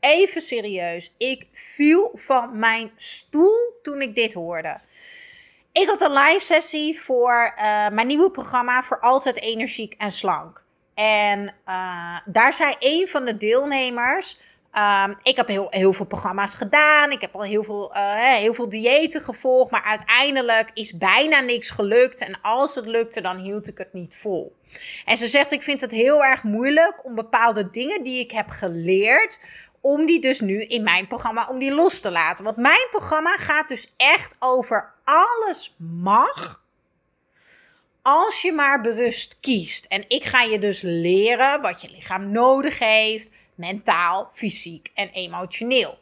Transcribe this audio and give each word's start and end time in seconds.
even 0.00 0.40
serieus, 0.40 1.12
ik 1.18 1.46
viel 1.52 2.10
van 2.14 2.58
mijn 2.58 2.90
stoel 2.96 3.78
toen 3.82 4.02
ik 4.02 4.14
dit 4.14 4.32
hoorde. 4.32 4.80
Ik 5.72 5.88
had 5.88 6.00
een 6.00 6.12
live 6.12 6.44
sessie 6.44 7.00
voor 7.00 7.54
uh, 7.56 7.62
mijn 7.88 8.06
nieuwe 8.06 8.30
programma 8.30 8.82
voor 8.82 9.00
Altijd 9.00 9.40
Energiek 9.40 9.94
en 9.98 10.10
Slank. 10.10 10.62
En 10.94 11.54
uh, 11.68 12.18
daar 12.24 12.52
zei 12.52 12.74
een 12.78 13.08
van 13.08 13.24
de 13.24 13.36
deelnemers. 13.36 14.38
Um, 14.74 15.18
ik 15.22 15.36
heb 15.36 15.46
heel, 15.46 15.66
heel 15.70 15.92
veel 15.92 16.06
programma's 16.06 16.54
gedaan. 16.54 17.10
Ik 17.10 17.20
heb 17.20 17.34
al 17.34 17.42
heel 17.42 17.62
veel, 17.62 17.96
uh, 17.96 18.36
heel 18.36 18.54
veel 18.54 18.68
diëten 18.68 19.20
gevolgd. 19.20 19.70
Maar 19.70 19.82
uiteindelijk 19.82 20.70
is 20.74 20.96
bijna 20.96 21.40
niks 21.40 21.70
gelukt. 21.70 22.20
En 22.20 22.38
als 22.42 22.74
het 22.74 22.86
lukte, 22.86 23.20
dan 23.20 23.36
hield 23.36 23.68
ik 23.68 23.78
het 23.78 23.92
niet 23.92 24.16
vol. 24.16 24.56
En 25.04 25.16
ze 25.16 25.26
zegt: 25.26 25.52
Ik 25.52 25.62
vind 25.62 25.80
het 25.80 25.90
heel 25.90 26.24
erg 26.24 26.42
moeilijk 26.42 27.04
om 27.04 27.14
bepaalde 27.14 27.70
dingen 27.70 28.02
die 28.02 28.20
ik 28.20 28.30
heb 28.30 28.48
geleerd 28.48 29.40
om 29.80 30.06
die 30.06 30.20
dus 30.20 30.40
nu 30.40 30.62
in 30.62 30.82
mijn 30.82 31.06
programma 31.06 31.48
om 31.48 31.58
die 31.58 31.70
los 31.70 32.00
te 32.00 32.10
laten. 32.10 32.44
Want 32.44 32.56
mijn 32.56 32.86
programma 32.90 33.36
gaat 33.36 33.68
dus 33.68 33.94
echt 33.96 34.36
over 34.38 34.92
alles 35.04 35.74
mag 35.78 36.62
als 38.02 38.42
je 38.42 38.52
maar 38.52 38.80
bewust 38.80 39.36
kiest. 39.40 39.84
En 39.84 40.04
ik 40.08 40.24
ga 40.24 40.42
je 40.42 40.58
dus 40.58 40.80
leren 40.80 41.60
wat 41.60 41.82
je 41.82 41.90
lichaam 41.90 42.30
nodig 42.30 42.78
heeft, 42.78 43.28
mentaal, 43.54 44.30
fysiek 44.32 44.90
en 44.94 45.08
emotioneel. 45.08 45.98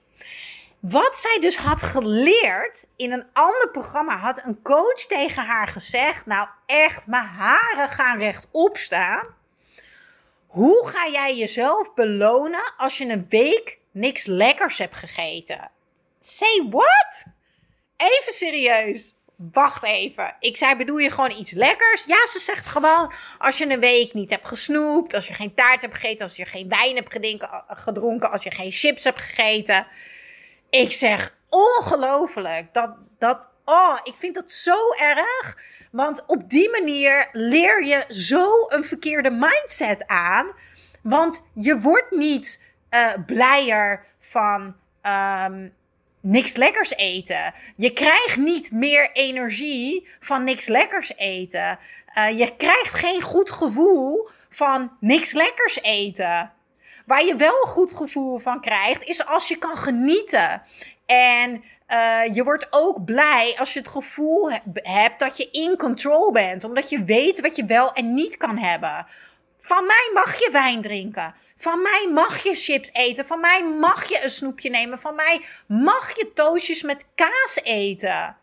Wat 0.80 1.16
zij 1.16 1.38
dus 1.40 1.56
had 1.56 1.82
geleerd 1.82 2.88
in 2.96 3.12
een 3.12 3.24
ander 3.32 3.68
programma, 3.72 4.16
had 4.16 4.42
een 4.44 4.62
coach 4.62 5.00
tegen 5.06 5.46
haar 5.46 5.68
gezegd: 5.68 6.26
Nou, 6.26 6.48
echt, 6.66 7.06
mijn 7.06 7.24
haren 7.24 7.88
gaan 7.88 8.18
rechtop 8.18 8.76
staan. 8.76 9.26
Hoe 10.48 10.88
ga 10.88 11.08
jij 11.08 11.36
jezelf 11.36 11.94
belonen 11.94 12.72
als 12.76 12.98
je 12.98 13.08
een 13.08 13.26
week 13.28 13.78
niks 13.92 14.26
lekkers 14.26 14.78
hebt 14.78 14.96
gegeten? 14.96 15.70
Say 16.20 16.66
what? 16.70 17.24
Even 17.96 18.32
serieus. 18.32 19.16
Wacht 19.52 19.84
even. 19.84 20.36
Ik 20.40 20.56
zei, 20.56 20.76
bedoel 20.76 20.98
je 20.98 21.10
gewoon 21.10 21.30
iets 21.30 21.50
lekkers? 21.50 22.04
Ja, 22.04 22.26
ze 22.26 22.38
zegt 22.38 22.66
gewoon, 22.66 23.12
als 23.38 23.58
je 23.58 23.70
een 23.70 23.80
week 23.80 24.14
niet 24.14 24.30
hebt 24.30 24.48
gesnoept, 24.48 25.14
als 25.14 25.28
je 25.28 25.34
geen 25.34 25.54
taart 25.54 25.82
hebt 25.82 25.94
gegeten, 25.94 26.26
als 26.26 26.36
je 26.36 26.44
geen 26.44 26.68
wijn 26.68 26.94
hebt 26.94 27.18
gedronken, 27.68 28.30
als 28.30 28.42
je 28.42 28.50
geen 28.50 28.70
chips 28.70 29.04
hebt 29.04 29.22
gegeten. 29.22 29.86
Ik 30.70 30.92
zeg, 30.92 31.36
ongelooflijk. 31.48 32.74
Dat, 32.74 32.90
dat, 33.18 33.50
oh, 33.64 33.98
ik 34.02 34.14
vind 34.16 34.34
dat 34.34 34.50
zo 34.50 34.92
erg. 34.98 35.58
Want 35.90 36.24
op 36.26 36.50
die 36.50 36.70
manier 36.70 37.28
leer 37.32 37.84
je 37.84 38.04
zo 38.08 38.66
een 38.68 38.84
verkeerde 38.84 39.30
mindset 39.30 40.06
aan. 40.06 40.46
Want 41.02 41.44
je 41.54 41.78
wordt 41.78 42.10
niet 42.10 42.62
uh, 42.90 43.12
blijer 43.26 44.04
van 44.18 44.74
um, 45.46 45.72
niks 46.20 46.56
lekkers 46.56 46.94
eten. 46.96 47.54
Je 47.76 47.92
krijgt 47.92 48.36
niet 48.36 48.72
meer 48.72 49.10
energie 49.12 50.08
van 50.20 50.44
niks 50.44 50.66
lekkers 50.66 51.12
eten. 51.16 51.78
Uh, 52.18 52.38
je 52.38 52.56
krijgt 52.56 52.94
geen 52.94 53.22
goed 53.22 53.50
gevoel 53.50 54.28
van 54.50 54.96
niks 55.00 55.32
lekkers 55.32 55.82
eten. 55.82 56.52
Waar 57.06 57.24
je 57.24 57.36
wel 57.36 57.62
een 57.62 57.68
goed 57.68 57.92
gevoel 57.92 58.38
van 58.38 58.60
krijgt, 58.60 59.04
is 59.04 59.26
als 59.26 59.48
je 59.48 59.56
kan 59.56 59.76
genieten. 59.76 60.62
En 61.06 61.62
uh, 61.88 62.34
je 62.34 62.44
wordt 62.44 62.66
ook 62.70 63.04
blij 63.04 63.54
als 63.58 63.72
je 63.72 63.78
het 63.78 63.88
gevoel 63.88 64.50
hebt 64.72 65.18
dat 65.18 65.36
je 65.36 65.48
in 65.50 65.76
control 65.76 66.32
bent. 66.32 66.64
Omdat 66.64 66.90
je 66.90 67.04
weet 67.04 67.40
wat 67.40 67.56
je 67.56 67.64
wel 67.64 67.92
en 67.92 68.14
niet 68.14 68.36
kan 68.36 68.58
hebben. 68.58 69.06
Van 69.58 69.86
mij 69.86 70.10
mag 70.14 70.38
je 70.38 70.48
wijn 70.52 70.82
drinken. 70.82 71.34
Van 71.56 71.82
mij 71.82 72.08
mag 72.12 72.42
je 72.42 72.54
chips 72.54 72.90
eten. 72.92 73.26
Van 73.26 73.40
mij 73.40 73.64
mag 73.64 74.08
je 74.08 74.20
een 74.24 74.30
snoepje 74.30 74.70
nemen. 74.70 74.98
Van 74.98 75.14
mij 75.14 75.44
mag 75.66 76.16
je 76.16 76.32
toastjes 76.34 76.82
met 76.82 77.06
kaas 77.14 77.60
eten. 77.62 78.36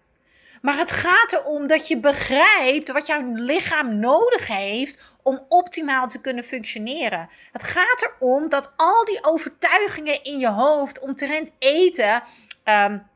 Maar 0.61 0.78
het 0.78 0.91
gaat 0.91 1.34
erom 1.34 1.67
dat 1.67 1.88
je 1.88 1.97
begrijpt 1.97 2.91
wat 2.91 3.07
jouw 3.07 3.22
lichaam 3.34 4.00
nodig 4.00 4.47
heeft 4.47 5.00
om 5.23 5.45
optimaal 5.50 6.07
te 6.07 6.22
kunnen 6.22 6.44
functioneren. 6.44 7.29
Het 7.51 7.63
gaat 7.63 8.11
erom 8.19 8.50
dat 8.50 8.73
al 8.75 9.05
die 9.05 9.25
overtuigingen 9.25 10.23
in 10.23 10.39
je 10.39 10.50
hoofd 10.50 11.00
omtrent 11.00 11.51
eten. 11.59 12.23
Um, 12.63 13.07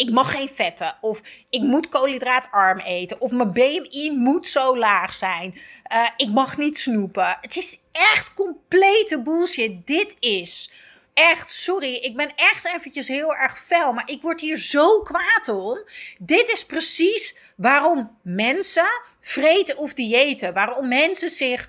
ik 0.00 0.10
mag 0.10 0.30
geen 0.30 0.48
vetten. 0.48 0.96
Of 1.00 1.20
ik 1.50 1.60
moet 1.60 1.88
koolhydraatarm 1.88 2.78
eten. 2.78 3.20
Of 3.20 3.30
mijn 3.30 3.52
BMI 3.52 4.12
moet 4.16 4.48
zo 4.48 4.76
laag 4.78 5.12
zijn. 5.12 5.60
Uh, 5.92 6.08
ik 6.16 6.28
mag 6.28 6.56
niet 6.56 6.78
snoepen. 6.78 7.38
Het 7.40 7.56
is 7.56 7.80
echt 7.92 8.34
complete 8.34 9.22
bullshit. 9.22 9.86
Dit 9.86 10.16
is. 10.18 10.70
Echt, 11.14 11.50
sorry, 11.50 11.94
ik 11.94 12.16
ben 12.16 12.32
echt 12.36 12.66
eventjes 12.74 13.08
heel 13.08 13.34
erg 13.34 13.64
fel, 13.66 13.92
maar 13.92 14.10
ik 14.10 14.22
word 14.22 14.40
hier 14.40 14.58
zo 14.58 15.00
kwaad 15.00 15.48
om. 15.48 15.84
Dit 16.18 16.48
is 16.48 16.66
precies 16.66 17.36
waarom 17.56 18.18
mensen 18.22 19.00
vreten 19.20 19.78
of 19.78 19.94
diëten. 19.94 20.54
Waarom 20.54 20.88
mensen 20.88 21.30
zich 21.30 21.68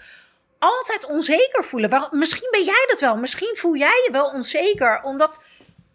altijd 0.59 1.05
onzeker 1.05 1.63
voelen. 1.63 1.89
Waarom, 1.89 2.19
misschien 2.19 2.51
ben 2.51 2.63
jij 2.63 2.85
dat 2.87 2.99
wel. 2.99 3.17
Misschien 3.17 3.55
voel 3.57 3.75
jij 3.75 4.03
je 4.05 4.11
wel 4.11 4.25
onzeker, 4.25 5.01
omdat 5.01 5.41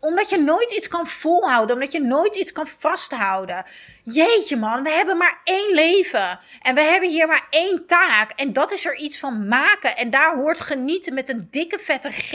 omdat 0.01 0.29
je 0.29 0.39
nooit 0.39 0.73
iets 0.73 0.89
kan 0.89 1.07
volhouden. 1.07 1.77
Omdat 1.77 1.93
je 1.93 2.01
nooit 2.01 2.35
iets 2.35 2.53
kan 2.53 2.67
vasthouden. 2.67 3.65
Jeetje 4.03 4.57
man, 4.57 4.83
we 4.83 4.91
hebben 4.91 5.17
maar 5.17 5.41
één 5.45 5.75
leven. 5.75 6.41
En 6.63 6.75
we 6.75 6.81
hebben 6.81 7.11
hier 7.11 7.27
maar 7.27 7.47
één 7.51 7.87
taak. 7.87 8.31
En 8.31 8.53
dat 8.53 8.73
is 8.73 8.87
er 8.87 8.97
iets 8.97 9.19
van 9.19 9.49
maken. 9.49 9.97
En 9.97 10.11
daar 10.11 10.37
hoort 10.37 10.61
genieten 10.61 11.15
met 11.15 11.29
een 11.29 11.49
dikke 11.51 11.79
vette 11.79 12.11
G. 12.11 12.35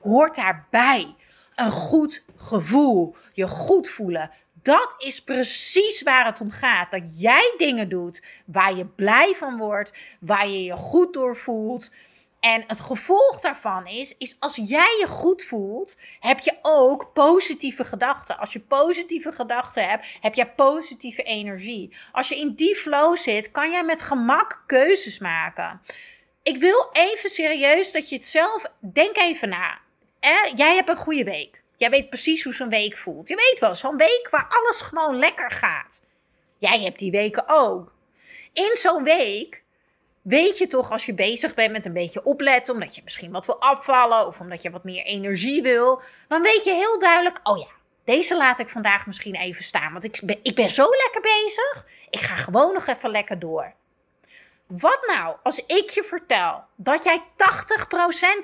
Hoort 0.00 0.34
daarbij. 0.34 1.14
Een 1.54 1.70
goed 1.70 2.24
gevoel. 2.36 3.16
Je 3.32 3.48
goed 3.48 3.88
voelen. 3.88 4.30
Dat 4.62 4.94
is 4.98 5.22
precies 5.22 6.02
waar 6.02 6.26
het 6.26 6.40
om 6.40 6.50
gaat. 6.50 6.90
Dat 6.90 7.20
jij 7.20 7.54
dingen 7.56 7.88
doet 7.88 8.22
waar 8.46 8.76
je 8.76 8.86
blij 8.86 9.34
van 9.34 9.56
wordt. 9.56 9.92
Waar 10.20 10.48
je 10.48 10.64
je 10.64 10.76
goed 10.76 11.12
door 11.12 11.36
voelt. 11.36 11.90
En 12.44 12.64
het 12.66 12.80
gevolg 12.80 13.40
daarvan 13.40 13.86
is, 13.86 14.14
is 14.18 14.36
als 14.40 14.56
jij 14.56 14.96
je 15.00 15.06
goed 15.06 15.42
voelt, 15.42 15.96
heb 16.20 16.38
je 16.40 16.58
ook 16.62 17.12
positieve 17.12 17.84
gedachten. 17.84 18.38
Als 18.38 18.52
je 18.52 18.60
positieve 18.60 19.32
gedachten 19.32 19.88
hebt, 19.88 20.06
heb 20.20 20.34
je 20.34 20.46
positieve 20.46 21.22
energie. 21.22 21.96
Als 22.12 22.28
je 22.28 22.36
in 22.36 22.54
die 22.54 22.76
flow 22.76 23.16
zit, 23.16 23.50
kan 23.50 23.70
jij 23.70 23.84
met 23.84 24.02
gemak 24.02 24.62
keuzes 24.66 25.18
maken. 25.18 25.80
Ik 26.42 26.56
wil 26.56 26.88
even 26.92 27.30
serieus 27.30 27.92
dat 27.92 28.08
je 28.08 28.14
het 28.14 28.26
zelf, 28.26 28.64
denk 28.80 29.16
even 29.16 29.48
na. 29.48 29.78
Jij 30.54 30.74
hebt 30.74 30.88
een 30.88 30.96
goede 30.96 31.24
week. 31.24 31.62
Jij 31.76 31.90
weet 31.90 32.08
precies 32.08 32.44
hoe 32.44 32.54
zo'n 32.54 32.68
week 32.68 32.96
voelt. 32.96 33.28
Je 33.28 33.50
weet 33.50 33.60
wel, 33.60 33.74
zo'n 33.74 33.96
week 33.96 34.28
waar 34.30 34.46
alles 34.48 34.80
gewoon 34.80 35.16
lekker 35.16 35.50
gaat. 35.50 36.02
Jij 36.58 36.80
hebt 36.80 36.98
die 36.98 37.10
weken 37.10 37.44
ook. 37.46 37.92
In 38.52 38.76
zo'n 38.76 39.04
week 39.04 39.63
weet 40.24 40.58
je 40.58 40.66
toch 40.66 40.90
als 40.90 41.06
je 41.06 41.14
bezig 41.14 41.54
bent 41.54 41.72
met 41.72 41.86
een 41.86 41.92
beetje 41.92 42.24
opletten, 42.24 42.74
omdat 42.74 42.94
je 42.94 43.00
misschien 43.04 43.30
wat 43.30 43.46
wil 43.46 43.60
afvallen 43.60 44.26
of 44.26 44.40
omdat 44.40 44.62
je 44.62 44.70
wat 44.70 44.84
meer 44.84 45.04
energie 45.04 45.62
wil, 45.62 46.02
dan 46.28 46.42
weet 46.42 46.64
je 46.64 46.72
heel 46.72 46.98
duidelijk, 46.98 47.40
oh 47.42 47.58
ja, 47.58 47.68
deze 48.04 48.36
laat 48.36 48.58
ik 48.58 48.68
vandaag 48.68 49.06
misschien 49.06 49.34
even 49.34 49.64
staan, 49.64 49.92
want 49.92 50.04
ik 50.04 50.20
ben, 50.22 50.38
ik 50.42 50.54
ben 50.54 50.70
zo 50.70 50.86
lekker 50.90 51.20
bezig, 51.20 51.86
ik 52.10 52.20
ga 52.20 52.36
gewoon 52.36 52.72
nog 52.72 52.86
even 52.86 53.10
lekker 53.10 53.38
door. 53.38 53.72
Wat 54.66 55.06
nou 55.06 55.36
als 55.42 55.66
ik 55.66 55.90
je 55.90 56.02
vertel 56.02 56.64
dat 56.76 57.04
jij 57.04 57.22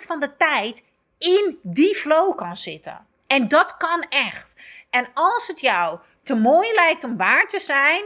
80% 0.03 0.06
van 0.06 0.21
de 0.21 0.37
tijd 0.37 0.85
in 1.19 1.59
die 1.62 1.94
flow 1.94 2.37
kan 2.37 2.56
zitten? 2.56 3.06
En 3.26 3.49
dat 3.49 3.76
kan 3.76 4.06
echt. 4.09 4.55
En 4.91 5.09
als 5.15 5.47
het 5.47 5.61
jou 5.61 5.99
te 6.23 6.35
mooi 6.35 6.73
lijkt 6.73 7.05
om 7.05 7.17
waar 7.17 7.49
te 7.49 7.61
zijn, 7.61 8.05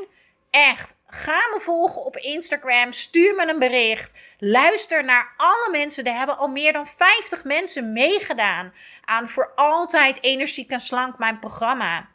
Echt, 0.54 0.96
ga 1.06 1.48
me 1.52 1.60
volgen 1.60 2.04
op 2.04 2.16
Instagram. 2.16 2.92
Stuur 2.92 3.34
me 3.34 3.48
een 3.48 3.58
bericht. 3.58 4.12
Luister 4.38 5.04
naar 5.04 5.32
alle 5.36 5.68
mensen. 5.70 6.04
Er 6.04 6.16
hebben 6.16 6.38
al 6.38 6.48
meer 6.48 6.72
dan 6.72 6.86
50 6.86 7.44
mensen 7.44 7.92
meegedaan 7.92 8.72
aan 9.04 9.28
Voor 9.28 9.52
Altijd 9.54 10.22
Energiek 10.22 10.70
en 10.70 10.80
Slank, 10.80 11.18
mijn 11.18 11.38
programma. 11.38 12.08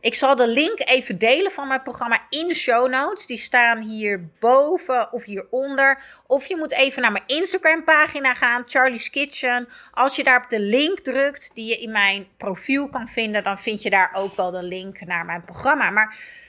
Ik 0.00 0.14
zal 0.14 0.36
de 0.36 0.46
link 0.46 0.80
even 0.84 1.18
delen 1.18 1.52
van 1.52 1.68
mijn 1.68 1.82
programma 1.82 2.26
in 2.28 2.48
de 2.48 2.54
show 2.54 2.90
notes. 2.90 3.26
Die 3.26 3.38
staan 3.38 3.80
hierboven 3.80 5.12
of 5.12 5.24
hieronder. 5.24 6.02
Of 6.26 6.46
je 6.46 6.56
moet 6.56 6.72
even 6.72 7.02
naar 7.02 7.12
mijn 7.12 7.24
Instagram 7.26 7.84
pagina 7.84 8.34
gaan, 8.34 8.62
Charlie's 8.66 9.10
Kitchen. 9.10 9.68
Als 9.92 10.16
je 10.16 10.24
daar 10.24 10.42
op 10.44 10.50
de 10.50 10.60
link 10.60 10.98
drukt 10.98 11.50
die 11.54 11.68
je 11.68 11.78
in 11.78 11.90
mijn 11.90 12.28
profiel 12.36 12.88
kan 12.88 13.08
vinden, 13.08 13.44
dan 13.44 13.58
vind 13.58 13.82
je 13.82 13.90
daar 13.90 14.10
ook 14.14 14.36
wel 14.36 14.50
de 14.50 14.62
link 14.62 15.00
naar 15.00 15.24
mijn 15.24 15.44
programma. 15.44 15.90
Maar 15.90 16.40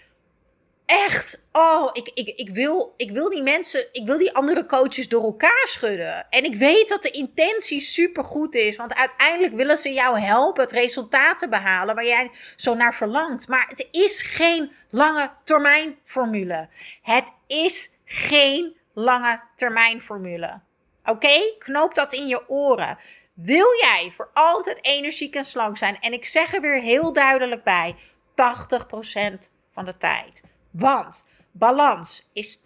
echt, 0.85 1.43
oh, 1.51 1.89
ik, 1.93 2.11
ik, 2.13 2.27
ik, 2.27 2.49
wil, 2.49 2.93
ik 2.97 3.11
wil 3.11 3.29
die 3.29 3.41
mensen, 3.41 3.87
ik 3.91 4.05
wil 4.05 4.17
die 4.17 4.35
andere 4.35 4.65
coaches 4.65 5.09
door 5.09 5.23
elkaar 5.23 5.67
schudden. 5.67 6.29
En 6.29 6.43
ik 6.43 6.55
weet 6.55 6.89
dat 6.89 7.03
de 7.03 7.11
intentie 7.11 7.79
super 7.79 8.23
goed 8.23 8.55
is, 8.55 8.75
want 8.75 8.95
uiteindelijk 8.95 9.53
willen 9.53 9.77
ze 9.77 9.93
jou 9.93 10.19
helpen 10.19 10.63
het 10.63 10.71
resultaat 10.71 11.37
te 11.37 11.49
behalen 11.49 11.95
waar 11.95 12.05
jij 12.05 12.31
zo 12.55 12.73
naar 12.73 12.95
verlangt. 12.95 13.47
Maar 13.47 13.65
het 13.69 13.87
is 13.91 14.21
geen 14.21 14.71
lange 14.89 15.31
termijn 15.43 15.97
formule. 16.03 16.69
Het 17.01 17.33
is 17.47 17.91
geen 18.05 18.77
lange 18.93 19.41
termijn 19.55 20.01
formule. 20.01 20.61
Oké, 21.05 21.55
knoop 21.59 21.95
dat 21.95 22.13
in 22.13 22.27
je 22.27 22.49
oren. 22.49 22.97
Wil 23.33 23.67
jij 23.81 24.11
voor 24.15 24.29
altijd 24.33 24.79
energiek 24.81 25.35
en 25.35 25.45
slank 25.45 25.77
zijn? 25.77 25.97
En 25.99 26.13
ik 26.13 26.25
zeg 26.25 26.53
er 26.53 26.61
weer 26.61 26.81
heel 26.81 27.13
duidelijk 27.13 27.63
bij: 27.63 27.95
80% 27.95 29.49
van 29.71 29.85
de 29.85 29.97
tijd. 29.97 30.43
Want 30.73 31.25
balans 31.51 32.29
is 32.33 32.59
80% 32.59 32.61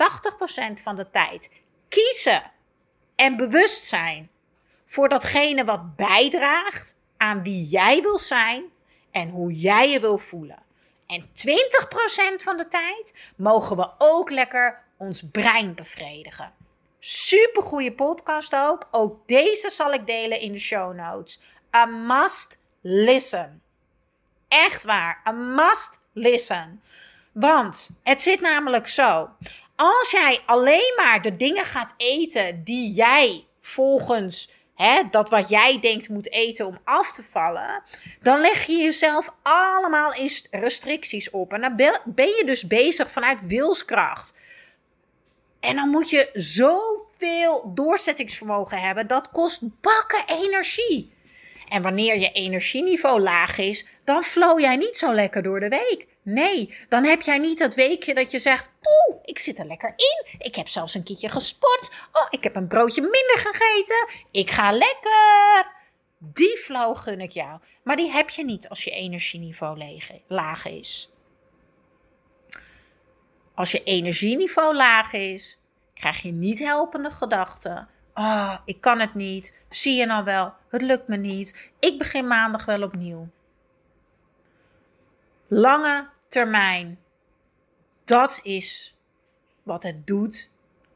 van 0.84 0.96
de 0.96 1.10
tijd 1.10 1.52
kiezen 1.88 2.52
en 3.16 3.38
bewust 3.38 3.86
zijn 3.86 4.30
voor 4.86 5.10
datgene 5.10 5.66
wat 5.66 5.96
bijdraagt 5.96 6.96
aan 7.18 7.44
wie 7.44 7.66
jij 7.66 8.02
wil 8.02 8.20
zijn 8.20 8.64
en 9.12 9.30
hoe 9.30 9.52
jij 9.52 9.92
je 9.92 10.00
wil 10.00 10.18
voelen. 10.18 10.64
En 11.08 11.26
20% 11.26 11.32
van 12.44 12.58
de 12.58 12.68
tijd 12.68 13.14
mogen 13.36 13.78
we 13.78 13.90
ook 13.98 14.30
lekker 14.30 14.84
ons 14.98 15.24
brein 15.32 15.76
bevredigen. 15.76 16.54
Super 17.00 17.64
goede 17.64 17.94
podcast 17.94 18.56
ook. 18.56 18.88
Ook 18.92 19.28
deze 19.28 19.70
zal 19.70 19.94
ik 19.94 20.06
delen 20.06 20.40
in 20.40 20.52
de 20.52 20.60
show 20.60 20.96
notes. 20.96 21.42
A 21.76 21.86
must 21.86 22.58
listen. 22.82 23.62
Echt 24.48 24.84
waar. 24.84 25.22
A 25.28 25.32
must 25.32 26.00
listen. 26.14 26.82
Want 27.40 27.90
het 28.04 28.22
zit 28.22 28.42
namelijk 28.42 28.88
zo. 28.88 29.30
Als 29.76 30.12
jij 30.12 30.40
alleen 30.46 30.94
maar 30.96 31.22
de 31.22 31.38
dingen 31.38 31.66
gaat 31.66 31.94
eten 31.98 32.64
die 32.64 32.92
jij 32.92 33.46
volgens 33.62 34.52
hè, 34.76 35.04
dat 35.12 35.30
wat 35.30 35.50
jij 35.50 35.80
denkt 35.80 36.10
moet 36.10 36.32
eten 36.32 36.66
om 36.66 36.78
af 36.84 37.12
te 37.12 37.24
vallen, 37.24 37.84
dan 38.22 38.40
leg 38.40 38.66
je 38.66 38.76
jezelf 38.76 39.34
allemaal 39.42 40.14
in 40.14 40.30
restricties 40.52 41.30
op. 41.30 41.54
En 41.54 41.62
dan 41.62 41.76
ben 42.06 42.28
je 42.28 42.44
dus 42.46 42.68
bezig 42.68 43.12
vanuit 43.12 43.46
wilskracht. 43.46 44.34
En 45.60 45.76
dan 45.76 45.90
moet 45.90 46.10
je 46.10 46.30
zoveel 46.34 47.72
doorzettingsvermogen 47.74 48.82
hebben. 48.82 49.08
Dat 49.08 49.32
kost 49.32 49.62
bakken 49.82 50.24
energie. 50.28 51.14
En 51.68 51.82
wanneer 51.82 52.20
je 52.20 52.32
energieniveau 52.32 53.22
laag 53.22 53.58
is, 53.58 53.88
dan 54.04 54.24
flow 54.24 54.60
jij 54.60 54.76
niet 54.76 54.96
zo 54.96 55.14
lekker 55.14 55.44
door 55.44 55.60
de 55.60 55.70
week. 55.70 56.08
Nee, 56.30 56.78
dan 56.90 57.04
heb 57.04 57.22
jij 57.22 57.38
niet 57.38 57.58
dat 57.58 57.76
weekje 57.76 58.14
dat 58.14 58.32
je 58.32 58.40
zegt: 58.40 58.70
Oeh, 58.70 59.20
ik 59.24 59.40
zit 59.40 59.60
er 59.60 59.66
lekker 59.66 59.94
in. 59.96 60.26
Ik 60.38 60.56
heb 60.56 60.68
zelfs 60.68 60.94
een 60.94 61.04
keertje 61.04 61.30
gesport. 61.30 61.92
Oh, 62.12 62.28
ik 62.30 62.44
heb 62.44 62.56
een 62.56 62.68
broodje 62.68 63.02
minder 63.02 63.38
gegeten. 63.38 64.08
Ik 64.32 64.52
ga 64.52 64.72
lekker. 64.72 65.72
Die 66.18 66.58
flow 66.58 66.98
gun 66.98 67.22
ik 67.22 67.32
jou. 67.32 67.60
Maar 67.84 67.96
die 67.96 68.12
heb 68.12 68.30
je 68.30 68.46
niet 68.46 68.70
als 68.70 68.84
je 68.84 68.92
energieniveau 68.92 70.00
laag 70.28 70.66
is. 70.66 71.12
Als 73.56 73.72
je 73.72 73.84
energieniveau 73.84 74.76
laag 74.76 75.14
is, 75.14 75.62
krijg 75.94 76.22
je 76.22 76.32
niet 76.32 76.60
helpende 76.60 77.10
gedachten. 77.10 77.90
Oh, 78.14 78.58
ik 78.66 78.82
kan 78.82 79.00
het 79.00 79.14
niet. 79.14 79.60
Zie 79.70 79.96
je 79.96 80.06
nou 80.06 80.24
wel? 80.24 80.54
Het 80.70 80.82
lukt 80.82 81.08
me 81.08 81.18
niet. 81.18 81.72
Ik 81.80 81.98
begin 81.98 82.28
maandag 82.28 82.66
wel 82.66 82.84
opnieuw. 82.84 83.28
Lange 85.48 86.16
termijn. 86.38 87.00
Dat 88.06 88.40
is 88.44 88.98
wat 89.64 89.84
het 89.84 90.08
doet 90.08 90.52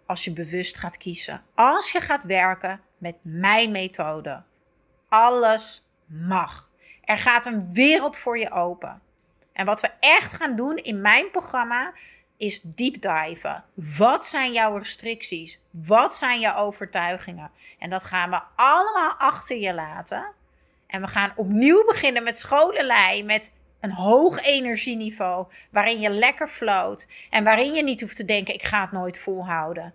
als 0.05 0.23
je 0.23 0.33
bewust 0.33 0.77
gaat 0.77 0.97
kiezen. 0.97 1.43
Als 1.55 1.91
je 1.91 2.01
gaat 2.01 2.23
werken 2.23 2.81
met 2.97 3.15
mijn 3.21 3.71
methode. 3.71 4.43
Alles 5.09 5.85
mag. 6.05 6.69
Er 7.03 7.17
gaat 7.17 7.45
een 7.45 7.73
wereld 7.73 8.17
voor 8.17 8.38
je 8.38 8.51
open. 8.51 9.01
En 9.53 9.65
wat 9.65 9.81
we 9.81 9.89
echt 9.99 10.33
gaan 10.33 10.55
doen 10.55 10.77
in 10.77 11.01
mijn 11.01 11.31
programma 11.31 11.93
is 12.38 12.61
deep 12.61 13.01
diven. 13.01 13.63
Wat 13.73 14.25
zijn 14.25 14.51
jouw 14.51 14.77
restricties? 14.77 15.59
Wat 15.69 16.15
zijn 16.15 16.39
jouw 16.39 16.55
overtuigingen? 16.55 17.51
En 17.79 17.89
dat 17.89 18.03
gaan 18.03 18.29
we 18.29 18.41
allemaal 18.55 19.13
achter 19.13 19.57
je 19.57 19.73
laten. 19.73 20.31
En 20.88 21.01
we 21.01 21.07
gaan 21.07 21.33
opnieuw 21.35 21.85
beginnen 21.85 22.23
met 22.23 22.38
scholenlei, 22.38 23.23
met 23.23 23.51
een 23.81 23.92
hoog 23.92 24.42
energieniveau, 24.42 25.48
waarin 25.72 26.00
je 26.00 26.10
lekker 26.10 26.48
floot 26.48 27.07
en 27.30 27.44
waarin 27.44 27.74
je 27.74 27.83
niet 27.83 28.01
hoeft 28.01 28.16
te 28.16 28.25
denken: 28.25 28.54
ik 28.54 28.63
ga 28.63 28.81
het 28.81 28.92
nooit 28.92 29.19
volhouden. 29.19 29.94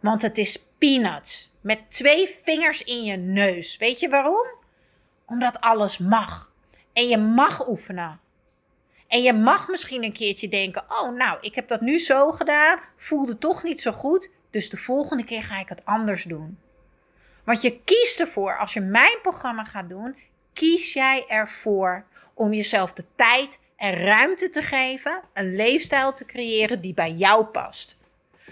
Want 0.00 0.22
het 0.22 0.38
is 0.38 0.64
peanuts 0.78 1.52
met 1.60 1.90
twee 1.90 2.28
vingers 2.44 2.84
in 2.84 3.04
je 3.04 3.16
neus. 3.16 3.76
Weet 3.76 4.00
je 4.00 4.08
waarom? 4.08 4.46
Omdat 5.26 5.60
alles 5.60 5.98
mag. 5.98 6.52
En 6.92 7.08
je 7.08 7.18
mag 7.18 7.68
oefenen. 7.68 8.20
En 9.08 9.22
je 9.22 9.32
mag 9.32 9.68
misschien 9.68 10.04
een 10.04 10.12
keertje 10.12 10.48
denken: 10.48 10.84
oh, 10.88 11.14
nou, 11.14 11.38
ik 11.40 11.54
heb 11.54 11.68
dat 11.68 11.80
nu 11.80 11.98
zo 11.98 12.30
gedaan, 12.30 12.80
voelde 12.96 13.38
toch 13.38 13.62
niet 13.62 13.80
zo 13.80 13.92
goed, 13.92 14.30
dus 14.50 14.70
de 14.70 14.76
volgende 14.76 15.24
keer 15.24 15.42
ga 15.42 15.60
ik 15.60 15.68
het 15.68 15.84
anders 15.84 16.24
doen. 16.24 16.58
Want 17.44 17.62
je 17.62 17.80
kiest 17.84 18.20
ervoor, 18.20 18.58
als 18.58 18.72
je 18.72 18.80
mijn 18.80 19.18
programma 19.22 19.64
gaat 19.64 19.88
doen, 19.88 20.16
kies 20.52 20.92
jij 20.92 21.24
ervoor 21.28 22.04
om 22.40 22.52
jezelf 22.52 22.92
de 22.92 23.04
tijd 23.16 23.60
en 23.76 23.94
ruimte 23.94 24.48
te 24.48 24.62
geven, 24.62 25.22
een 25.32 25.56
leefstijl 25.56 26.12
te 26.12 26.24
creëren 26.24 26.80
die 26.80 26.94
bij 26.94 27.10
jou 27.10 27.44
past. 27.44 27.98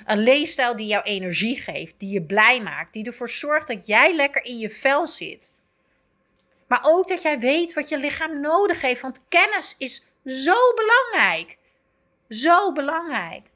Een 0.07 0.19
leefstijl 0.19 0.77
die 0.77 0.87
jou 0.87 1.03
energie 1.03 1.57
geeft, 1.57 1.95
die 1.99 2.13
je 2.13 2.23
blij 2.23 2.63
maakt, 2.63 2.93
die 2.93 3.07
ervoor 3.07 3.31
zorgt 3.31 3.69
dat 3.69 3.87
jij 3.87 4.15
lekker 4.15 4.45
in 4.45 4.59
je 4.59 4.71
vel 4.71 5.07
zit. 5.07 5.53
Maar 6.67 6.81
ook 6.83 7.09
dat 7.09 7.23
jij 7.23 7.39
weet 7.39 7.75
wat 7.75 7.89
je 7.89 7.99
lichaam 7.99 8.41
nodig 8.41 8.81
heeft, 8.81 9.01
want 9.01 9.25
kennis 9.29 9.75
is 9.79 10.07
zo 10.25 10.57
belangrijk. 10.75 11.57
Zo 12.29 12.73
belangrijk. 12.73 13.47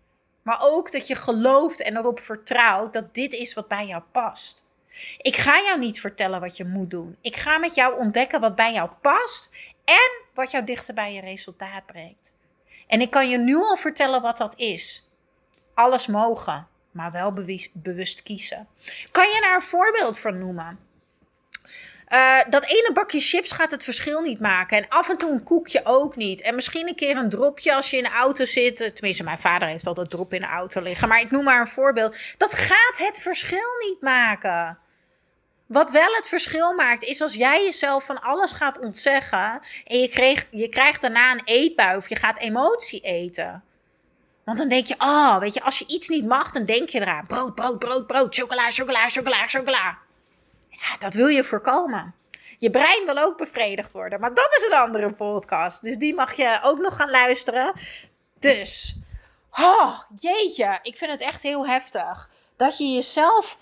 Maar 0.42 0.58
ook 0.60 0.92
dat 0.92 1.06
je 1.06 1.14
gelooft 1.14 1.82
en 1.82 1.96
erop 1.96 2.20
vertrouwt 2.20 2.92
dat 2.92 3.14
dit 3.14 3.32
is 3.32 3.54
wat 3.54 3.68
bij 3.68 3.86
jou 3.86 4.02
past. 4.12 4.64
Ik 5.18 5.36
ga 5.36 5.62
jou 5.62 5.78
niet 5.78 6.00
vertellen 6.00 6.40
wat 6.40 6.56
je 6.56 6.64
moet 6.64 6.90
doen. 6.90 7.16
Ik 7.20 7.36
ga 7.36 7.58
met 7.58 7.74
jou 7.74 7.98
ontdekken 7.98 8.40
wat 8.40 8.54
bij 8.54 8.72
jou 8.72 8.90
past 9.00 9.50
en 9.84 10.10
wat 10.34 10.50
jou 10.50 10.64
dichter 10.64 10.94
bij 10.94 11.12
je 11.12 11.20
resultaat 11.20 11.86
brengt. 11.86 12.32
En 12.86 13.00
ik 13.00 13.10
kan 13.10 13.28
je 13.28 13.38
nu 13.38 13.56
al 13.56 13.76
vertellen 13.76 14.22
wat 14.22 14.36
dat 14.36 14.58
is. 14.58 15.08
Alles 15.74 16.06
mogen, 16.06 16.68
maar 16.90 17.12
wel 17.12 17.32
bewust 17.72 18.22
kiezen. 18.22 18.68
Kan 19.10 19.28
je 19.28 19.40
daar 19.40 19.54
een 19.54 19.62
voorbeeld 19.62 20.18
van 20.18 20.38
noemen? 20.38 20.78
Uh, 22.12 22.38
dat 22.50 22.64
ene 22.64 22.90
bakje 22.92 23.20
chips 23.20 23.52
gaat 23.52 23.70
het 23.70 23.84
verschil 23.84 24.20
niet 24.20 24.40
maken. 24.40 24.76
En 24.76 24.88
af 24.88 25.08
en 25.08 25.18
toe 25.18 25.30
een 25.30 25.42
koekje 25.42 25.80
ook 25.84 26.16
niet. 26.16 26.40
En 26.40 26.54
misschien 26.54 26.88
een 26.88 26.94
keer 26.94 27.16
een 27.16 27.28
dropje 27.28 27.74
als 27.74 27.90
je 27.90 27.96
in 27.96 28.02
de 28.02 28.10
auto 28.10 28.44
zit. 28.44 28.76
Tenminste, 28.76 29.24
mijn 29.24 29.38
vader 29.38 29.68
heeft 29.68 29.86
altijd 29.86 30.10
drop 30.10 30.32
in 30.34 30.40
de 30.40 30.46
auto 30.46 30.80
liggen. 30.80 31.08
Maar 31.08 31.20
ik 31.20 31.30
noem 31.30 31.44
maar 31.44 31.60
een 31.60 31.66
voorbeeld. 31.66 32.16
Dat 32.38 32.54
gaat 32.54 32.98
het 32.98 33.20
verschil 33.20 33.78
niet 33.88 34.00
maken. 34.00 34.78
Wat 35.72 35.90
wel 35.90 36.14
het 36.14 36.28
verschil 36.28 36.74
maakt, 36.74 37.02
is 37.02 37.20
als 37.20 37.34
jij 37.34 37.64
jezelf 37.64 38.04
van 38.04 38.20
alles 38.20 38.52
gaat 38.52 38.78
ontzeggen. 38.78 39.60
En 39.84 39.98
je, 39.98 40.08
kreeg, 40.08 40.46
je 40.50 40.68
krijgt 40.68 41.00
daarna 41.00 41.32
een 41.32 41.42
eetbui 41.44 41.96
of 41.96 42.08
je 42.08 42.16
gaat 42.16 42.38
emotie 42.38 43.00
eten. 43.00 43.64
Want 44.44 44.58
dan 44.58 44.68
denk 44.68 44.86
je, 44.86 44.94
oh, 44.98 45.38
weet 45.38 45.54
je, 45.54 45.62
als 45.62 45.78
je 45.78 45.86
iets 45.86 46.08
niet 46.08 46.26
mag, 46.26 46.50
dan 46.50 46.64
denk 46.64 46.88
je 46.88 47.00
eraan. 47.00 47.26
Brood, 47.26 47.54
brood, 47.54 47.78
brood, 47.78 48.06
brood, 48.06 48.34
chocola, 48.34 48.70
chocola, 48.70 49.08
chocola, 49.08 49.48
chocola. 49.48 49.98
Ja, 50.68 50.96
dat 50.98 51.14
wil 51.14 51.26
je 51.26 51.44
voorkomen. 51.44 52.14
Je 52.58 52.70
brein 52.70 53.04
wil 53.06 53.18
ook 53.18 53.36
bevredigd 53.36 53.92
worden, 53.92 54.20
maar 54.20 54.34
dat 54.34 54.54
is 54.56 54.66
een 54.66 54.78
andere 54.78 55.12
podcast. 55.12 55.82
Dus 55.82 55.96
die 55.96 56.14
mag 56.14 56.32
je 56.34 56.60
ook 56.62 56.78
nog 56.78 56.96
gaan 56.96 57.10
luisteren. 57.10 57.72
Dus, 58.38 58.96
oh, 59.50 60.00
jeetje, 60.16 60.78
ik 60.82 60.96
vind 60.96 61.10
het 61.10 61.20
echt 61.20 61.42
heel 61.42 61.66
heftig. 61.66 62.30
Dat 62.56 62.78
je 62.78 62.84
jezelf, 62.84 63.58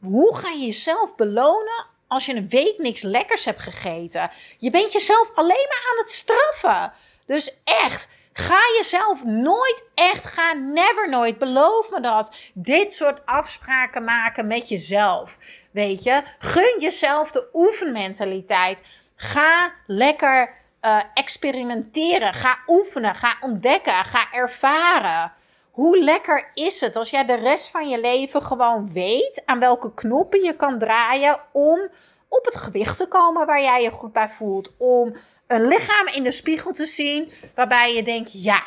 hoe 0.00 0.36
ga 0.36 0.48
je 0.48 0.64
jezelf 0.66 1.14
belonen 1.14 1.86
als 2.08 2.26
je 2.26 2.34
een 2.34 2.48
week 2.48 2.78
niks 2.78 3.02
lekkers 3.02 3.44
hebt 3.44 3.62
gegeten? 3.62 4.30
Je 4.58 4.70
bent 4.70 4.92
jezelf 4.92 5.30
alleen 5.34 5.66
maar 5.68 5.90
aan 5.90 5.98
het 5.98 6.10
straffen. 6.10 6.92
Dus 7.26 7.56
echt, 7.64 8.08
Ga 8.32 8.60
jezelf 8.76 9.24
nooit 9.24 9.84
echt, 9.94 10.26
ga 10.26 10.52
never 10.52 11.08
nooit, 11.08 11.38
beloof 11.38 11.90
me 11.90 12.00
dat. 12.00 12.36
Dit 12.54 12.92
soort 12.92 13.26
afspraken 13.26 14.04
maken 14.04 14.46
met 14.46 14.68
jezelf. 14.68 15.38
Weet 15.70 16.02
je, 16.02 16.22
gun 16.38 16.80
jezelf 16.80 17.30
de 17.30 17.48
oefenmentaliteit. 17.52 18.82
Ga 19.16 19.72
lekker 19.86 20.54
uh, 20.82 21.00
experimenteren. 21.14 22.34
Ga 22.34 22.58
oefenen. 22.66 23.14
Ga 23.14 23.36
ontdekken. 23.40 24.04
Ga 24.04 24.32
ervaren. 24.32 25.32
Hoe 25.70 25.98
lekker 25.98 26.50
is 26.54 26.80
het 26.80 26.96
als 26.96 27.10
jij 27.10 27.24
de 27.24 27.34
rest 27.34 27.70
van 27.70 27.88
je 27.88 28.00
leven 28.00 28.42
gewoon 28.42 28.92
weet 28.92 29.42
aan 29.44 29.58
welke 29.58 29.94
knoppen 29.94 30.42
je 30.42 30.56
kan 30.56 30.78
draaien 30.78 31.40
om 31.52 31.88
op 32.28 32.44
het 32.44 32.56
gewicht 32.56 32.96
te 32.96 33.06
komen 33.06 33.46
waar 33.46 33.62
jij 33.62 33.82
je 33.82 33.90
goed 33.90 34.12
bij 34.12 34.28
voelt. 34.28 34.72
Om 34.76 35.16
een 35.46 35.66
lichaam 35.66 36.06
in 36.06 36.22
de 36.22 36.30
spiegel 36.30 36.72
te 36.72 36.86
zien 36.86 37.32
waarbij 37.54 37.94
je 37.94 38.02
denkt: 38.02 38.42
ja, 38.42 38.62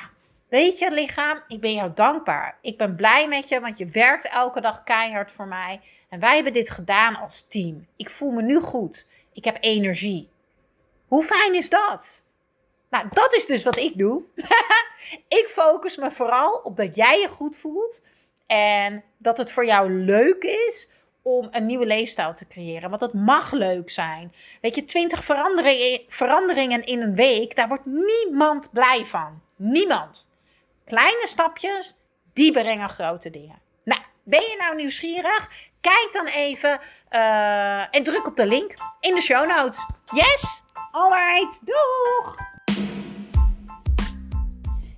weet 0.50 0.80
je, 0.80 0.92
lichaam, 0.92 1.42
ik 1.48 1.62
ben 1.62 1.74
jou 1.74 1.92
dankbaar. 1.96 2.58
Ik 2.62 2.78
ben 2.78 2.96
blij 2.96 3.28
met 3.28 3.48
je, 3.48 3.60
want 3.60 3.78
je 3.78 3.86
werkt 3.86 4.30
elke 4.30 4.62
dag 4.62 4.84
keihard 4.84 5.32
voor 5.32 5.48
mij. 5.48 5.82
En 6.10 6.20
wij 6.20 6.36
hebben 6.36 6.54
dit 6.54 6.70
gedaan 6.70 7.16
als 7.16 7.48
team. 7.48 7.88
Ik 7.96 8.10
voel 8.10 8.32
me 8.32 8.42
nu 8.42 8.60
goed. 8.60 9.06
Ik 9.34 9.44
heb 9.46 9.58
energie. 9.60 10.30
Hoe 11.08 11.24
fijn 11.24 11.54
is 11.54 11.70
dat? 11.70 12.23
Nou, 12.94 13.08
dat 13.12 13.34
is 13.36 13.46
dus 13.46 13.64
wat 13.64 13.78
ik 13.78 13.98
doe. 13.98 14.24
ik 15.40 15.46
focus 15.48 15.98
me 15.98 16.12
vooral 16.12 16.62
op 16.64 16.78
dat 16.78 16.96
jij 16.96 17.20
je 17.20 17.28
goed 17.28 17.56
voelt. 17.56 18.02
En 18.48 19.04
dat 19.18 19.38
het 19.38 19.52
voor 19.52 19.66
jou 19.66 19.92
leuk 19.92 20.44
is 20.44 20.92
om 21.22 21.48
een 21.52 21.66
nieuwe 21.66 21.86
leefstijl 21.86 22.34
te 22.34 22.48
creëren. 22.48 22.90
Want 22.90 23.02
het 23.02 23.14
mag 23.14 23.52
leuk 23.52 23.90
zijn. 23.90 24.34
Weet 24.62 24.76
je, 24.76 24.86
20 24.86 25.24
veranderingen 26.08 26.84
in 26.84 27.02
een 27.02 27.16
week, 27.16 27.56
daar 27.56 27.68
wordt 27.68 27.86
niemand 27.86 28.72
blij 28.72 29.06
van. 29.06 29.42
Niemand. 29.56 30.30
Kleine 30.86 31.28
stapjes, 31.28 31.96
die 32.34 32.52
brengen 32.52 32.90
grote 32.90 33.30
dingen. 33.30 33.62
Nou, 33.84 34.02
ben 34.24 34.42
je 34.42 34.56
nou 34.58 34.76
nieuwsgierig? 34.76 35.50
Kijk 35.82 36.10
dan 36.12 36.26
even 36.26 36.80
uh, 37.12 37.96
en 37.96 38.04
druk 38.04 38.28
op 38.28 38.36
de 38.36 38.46
link 38.46 38.74
in 39.00 39.16
de 39.16 39.22
show 39.22 39.48
notes. 39.48 39.86
Yes! 40.14 40.64
Alright, 40.92 41.66
doeg! 41.66 42.52